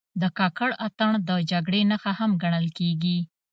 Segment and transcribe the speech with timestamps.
[0.21, 3.17] د کاکړ اتن د جګړې نښه هم ګڼل کېږي.